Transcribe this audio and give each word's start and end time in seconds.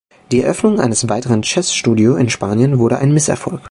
Die 0.31 0.41
Eröffnung 0.41 0.79
eines 0.79 1.09
weiteren 1.09 1.43
"Chess 1.43 1.75
Studio" 1.75 2.15
in 2.15 2.27
Spanien 2.27 2.79
wurde 2.79 2.97
ein 2.97 3.13
Misserfolg. 3.13 3.59